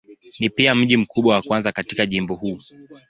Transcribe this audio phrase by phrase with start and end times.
[0.39, 2.59] Ni pia mji mkubwa wa kwanza katika jimbo huu.